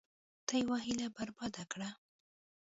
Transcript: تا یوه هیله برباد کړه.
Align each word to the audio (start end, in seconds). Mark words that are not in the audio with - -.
تا 0.47 0.53
یوه 0.61 0.77
هیله 0.85 1.07
برباد 1.15 1.55
کړه. 1.71 1.89